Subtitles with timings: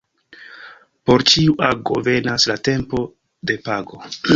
[1.09, 3.07] Por ĉiu ago venas la tempo
[3.51, 4.07] de pago.